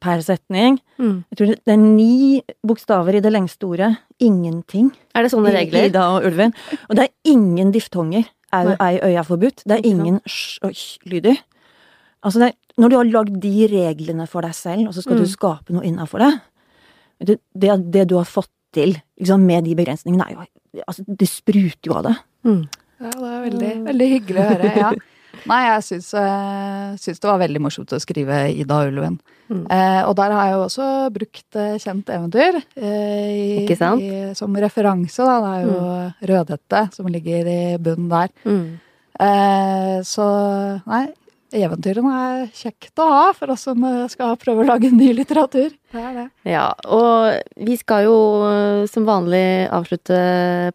[0.00, 0.78] per setning.
[1.00, 1.22] Mm.
[1.30, 3.90] Jeg tror det er ni bokstaver i det lengste ordet.
[4.22, 4.90] Ingenting.
[5.14, 5.88] Er det sånne regler?
[5.90, 6.54] Ida og ulven.
[6.88, 8.28] Og det er ingen diftonger.
[8.56, 9.62] Au, ei, øya forbudt.
[9.68, 11.38] Det er ingen sj-lyder.
[12.26, 15.22] Altså, er, når du har lagd de reglene for deg selv, og så skal mm.
[15.22, 16.32] du skape noe innafor det,
[17.20, 21.28] det, det det, du har fått til liksom, med de begrensningene, er jo altså, Det
[21.28, 22.16] spruter jo av det.
[22.48, 22.60] Mm.
[23.00, 24.74] Ja, det er veldig, veldig hyggelig å høre.
[24.84, 24.92] ja.
[25.48, 29.18] Nei, jeg syns, eh, syns, det var veldig morsomt å skrive Ida ulven.
[29.50, 29.64] Mm.
[29.66, 34.54] Eh, og der har jeg jo også brukt eh, kjent eventyr eh, i, i, som
[34.54, 35.26] referanse.
[35.26, 35.38] Da.
[35.42, 36.28] Det er jo mm.
[36.30, 38.30] Rødhette som ligger i bunnen der.
[38.44, 38.78] Mm.
[39.20, 40.26] Eh, så
[40.86, 41.02] nei,
[41.56, 45.74] eventyrene er kjekt å ha for oss som eh, skal prøve å lage ny litteratur.
[45.90, 46.28] Det er det.
[46.52, 48.20] Ja, og vi skal jo
[48.92, 50.20] som vanlig avslutte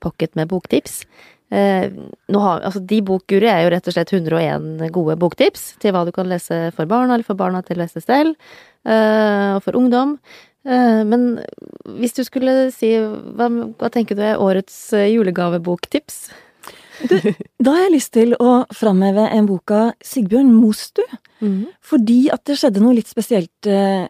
[0.04, 1.06] Pocket med boktips.
[1.54, 1.92] Eh,
[2.34, 6.12] har, altså de bokguru er jo rett og slett 101 gode boktips til hva du
[6.16, 8.34] kan lese for barna, eller for barna til å lese selv,
[8.88, 10.18] eh, og for ungdom.
[10.66, 11.28] Eh, men
[12.00, 13.46] hvis du skulle si Hva,
[13.78, 16.24] hva tenker du er årets julegaveboktips?
[17.04, 17.16] Du,
[17.60, 21.04] da har jeg lyst til å framheve en bok av Sigbjørn Mostu.
[21.44, 21.68] Mm.
[21.84, 24.08] Fordi at det skjedde noe litt spesielt eh,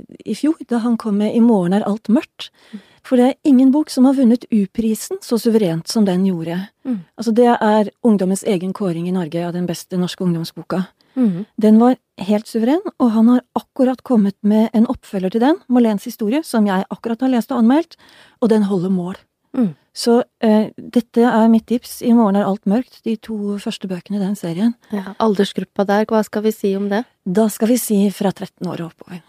[0.00, 2.50] i fjor, da han kom med 'I morgen er alt mørkt'.
[3.06, 6.58] For det er ingen bok som har vunnet U-prisen så suverent som den gjorde.
[6.86, 7.00] Mm.
[7.18, 10.84] Altså Det er ungdommens egen kåring i Norge av den beste norske ungdomsboka.
[11.14, 11.44] Mm.
[11.60, 16.06] Den var helt suveren, og han har akkurat kommet med en oppfølger til den, Malens
[16.08, 17.98] historie, som jeg akkurat har lest og anmeldt,
[18.40, 19.20] og den holder mål.
[19.52, 19.74] Mm.
[19.92, 21.98] Så eh, dette er mitt tips.
[22.06, 23.02] I morgen er alt mørkt.
[23.04, 24.72] De to første bøkene i den serien.
[24.94, 27.02] Ja, Aldersgruppa der, hva skal vi si om det?
[27.28, 29.20] Da skal vi si fra 13 år og oppover.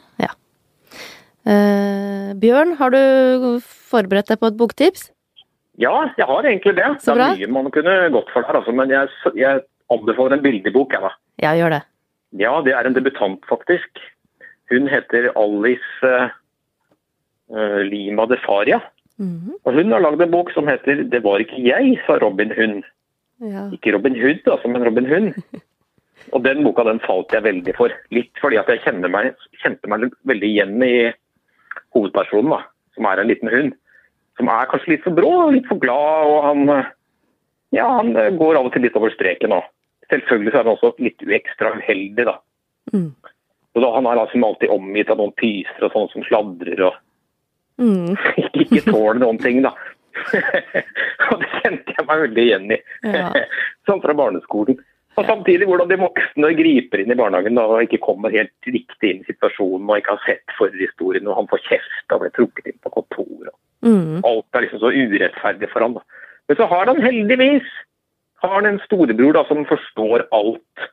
[1.44, 5.10] Eh, Bjørn, har du forberedt deg på et boktips?
[5.82, 6.90] Ja, jeg har egentlig det.
[7.04, 7.34] Så bra.
[7.34, 8.76] Det er mye man kunne gått for der, altså.
[8.76, 11.12] Men jeg, jeg anbefaler en bildebok, jeg, da.
[11.44, 11.82] Ja, gjør det.
[12.40, 14.02] Ja, det er en debutant, faktisk.
[14.72, 16.14] Hun heter Alice
[17.52, 18.80] uh, Lima de Faria.
[19.22, 22.50] Mm Og Hun har lagd en bok som heter 'Det var ikke jeg', sa Robin
[22.50, 22.84] Hund.
[23.42, 23.70] Ja.
[23.70, 25.34] Ikke Robin Hood, altså, men Robin Hund.
[26.32, 27.92] Og den boka den falt jeg veldig for.
[28.12, 31.14] Litt fordi at jeg meg, kjente meg veldig igjen i
[31.96, 32.62] hovedpersonen, da,
[32.98, 33.78] som er en liten hund.
[34.40, 36.64] Som er kanskje litt for brå, litt for glad, og han,
[37.76, 39.54] ja, han går av og til litt over streken.
[39.54, 39.62] Da.
[40.10, 42.40] Selvfølgelig er han også litt ekstra uheldig, da.
[42.94, 43.12] Mm.
[43.74, 46.82] Og da, han er liksom alltid omgitt av noen pyser og sånne som sladrer.
[46.90, 46.98] og
[47.82, 48.14] Mm.
[48.62, 49.74] ikke tåler noen ting, da.
[51.32, 52.80] og det kjente jeg meg veldig igjen i.
[53.90, 54.78] Sånn fra barneskolen.
[55.14, 59.12] Og samtidig hvordan de voksne griper inn i barnehagen da, og ikke kommer helt riktig
[59.12, 62.72] inn i situasjonen og ikke har sett forhistorien, og han får kjeft og blir trukket
[62.72, 63.54] inn på kontoret.
[63.86, 64.24] Mm.
[64.26, 66.00] Alt er liksom så urettferdig for han.
[66.00, 66.24] Da.
[66.50, 67.70] Men så har han heldigvis
[68.44, 70.88] har han en storebror da, som forstår alt.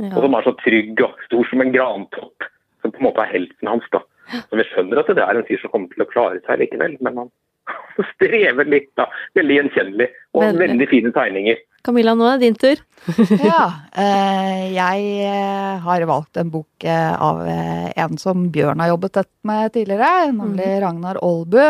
[0.00, 0.14] Ja.
[0.14, 2.48] Og som er så trygg og stor som en grantopp.
[2.82, 3.86] Som på en måte er helten hans.
[3.92, 4.00] da.
[4.48, 6.96] Så vi skjønner at det er en fyr som kommer til å klare seg likevel,
[7.04, 7.30] men han
[8.14, 9.06] strever litt, da.
[9.38, 10.08] Veldig gjenkjennelig.
[10.34, 11.62] Og veldig, fine tegninger.
[11.82, 12.80] Camilla, nå er det din tur.
[13.40, 13.64] ja.
[13.96, 19.30] Eh, jeg eh, har valgt en bok eh, av en som Bjørn har jobbet tett
[19.48, 20.80] med tidligere, nemlig mm.
[20.84, 21.62] Ragnar Aalbu.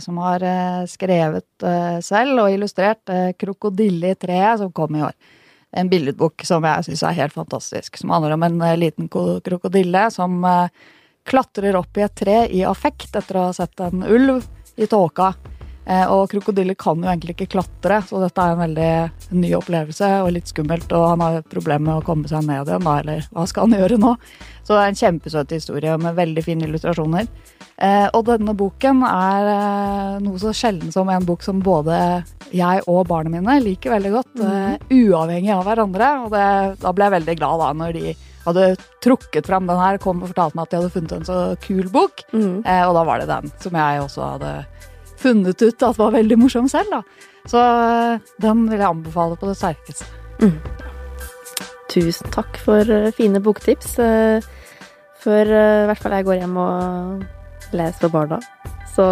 [0.00, 0.44] Som har
[0.88, 1.66] skrevet
[2.04, 5.12] selv og illustrert 'Krokodille i treet', som kom i år.
[5.76, 7.98] En billedbok som jeg syns er helt fantastisk.
[8.00, 10.40] Som handler om en liten krokodille som
[11.28, 15.34] klatrer opp i et tre i affekt etter å ha sett en ulv i tåka.
[15.88, 20.10] Eh, og krokodiller kan jo egentlig ikke klatre, så dette er en veldig ny opplevelse
[20.20, 20.90] og litt skummelt.
[20.92, 23.80] Og han har problemer med å komme seg ned igjen, da, eller hva skal han
[23.80, 24.14] gjøre nå?
[24.68, 27.30] Så det er en kjempesøt historie med veldig fine illustrasjoner.
[27.78, 31.96] Eh, og denne boken er eh, noe så sjelden som en bok som både
[32.52, 34.88] jeg og barna mine liker veldig godt, mm.
[34.92, 36.10] uavhengig av hverandre.
[36.24, 36.48] Og det,
[36.84, 38.16] da ble jeg veldig glad da når de
[38.48, 38.68] hadde
[39.04, 41.88] trukket fram den her, kom og fortalte meg at de hadde funnet en så kul
[41.92, 42.24] bok.
[42.32, 42.60] Mm.
[42.60, 44.52] Eh, og da var det den som jeg også hadde
[45.18, 47.02] funnet ut at var veldig morsom selv, da.
[47.48, 47.62] Så
[48.42, 50.08] den vil jeg anbefale på det sterkeste.
[50.42, 50.58] Mm.
[51.88, 53.96] Tusen takk for fine boktips.
[55.18, 57.24] Før i hvert fall jeg går hjem og
[57.74, 58.38] leser for barna,
[58.94, 59.06] så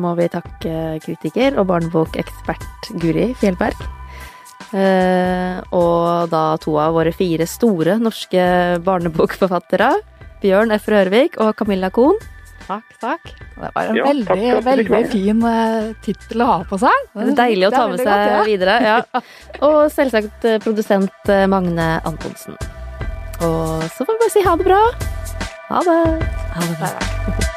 [0.00, 3.86] må vi takke kritiker og barnebokekspert Guri Fjellberg.
[4.76, 8.42] Eh, og da to av våre fire store norske
[8.84, 9.92] barnebokforfattere.
[10.42, 10.90] Bjørn F.
[10.92, 12.18] Rørvik og Camilla Kohn.
[12.68, 13.30] Takk, takk.
[13.32, 17.06] Det var en ja, veldig, takk, takk, veldig fin uh, tittel å ha på seg.
[17.14, 18.42] Det er deilig å ta med seg godt, ja.
[18.44, 18.78] videre.
[18.84, 19.22] Ja.
[19.68, 22.58] Og selvsagt eh, produsent Magne Antonsen.
[23.40, 24.82] Og så får vi bare si ha det bra.
[25.70, 26.02] Ha det.
[26.58, 27.54] Ha det bra.